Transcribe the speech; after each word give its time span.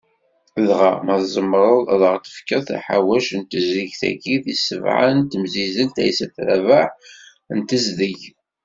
Dɣa, 0.67 0.91
ma 1.05 1.15
tzemmreḍ 1.21 1.83
ad 1.93 2.01
aɣ-tefkeḍ 2.09 2.61
taḥawact 2.67 3.29
n 3.39 3.41
tezrigt-agi 3.43 4.35
tis 4.43 4.61
sebɛa 4.67 5.07
n 5.17 5.21
temsizzelt 5.31 5.95
Aysat 6.03 6.35
Rabaḥ 6.47 6.89
n 7.55 7.57
tezdeg? 7.69 8.19